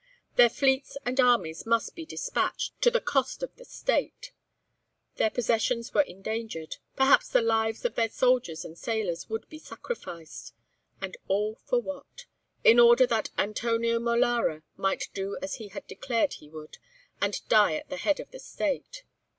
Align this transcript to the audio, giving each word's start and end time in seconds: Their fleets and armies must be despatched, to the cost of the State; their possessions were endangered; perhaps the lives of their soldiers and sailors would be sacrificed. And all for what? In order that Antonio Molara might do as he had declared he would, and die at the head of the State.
Their 0.35 0.49
fleets 0.49 0.97
and 1.05 1.19
armies 1.19 1.67
must 1.67 1.93
be 1.95 2.07
despatched, 2.07 2.73
to 2.81 2.89
the 2.89 2.99
cost 2.99 3.43
of 3.43 3.55
the 3.57 3.65
State; 3.65 4.31
their 5.17 5.29
possessions 5.29 5.93
were 5.93 6.01
endangered; 6.01 6.77
perhaps 6.95 7.29
the 7.29 7.39
lives 7.39 7.85
of 7.85 7.93
their 7.93 8.09
soldiers 8.09 8.65
and 8.65 8.75
sailors 8.75 9.29
would 9.29 9.47
be 9.47 9.59
sacrificed. 9.59 10.55
And 11.01 11.17
all 11.27 11.53
for 11.65 11.77
what? 11.79 12.25
In 12.63 12.79
order 12.79 13.05
that 13.05 13.29
Antonio 13.37 13.99
Molara 13.99 14.63
might 14.75 15.07
do 15.13 15.37
as 15.39 15.57
he 15.57 15.67
had 15.67 15.85
declared 15.85 16.33
he 16.33 16.49
would, 16.49 16.79
and 17.21 17.39
die 17.47 17.75
at 17.75 17.89
the 17.89 17.97
head 17.97 18.19
of 18.19 18.31
the 18.31 18.39
State. 18.39 19.03